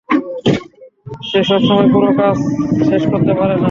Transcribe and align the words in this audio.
সে 1.23 1.39
সবসময় 1.43 1.89
পুরো 1.93 2.09
কাজ 2.17 2.35
শেষ 2.89 3.03
করতে 3.11 3.33
পারেনা। 3.33 3.59